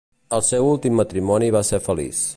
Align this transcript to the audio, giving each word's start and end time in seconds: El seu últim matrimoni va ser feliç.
El 0.37 0.41
seu 0.47 0.69
últim 0.69 0.97
matrimoni 1.01 1.53
va 1.57 1.65
ser 1.73 1.85
feliç. 1.91 2.29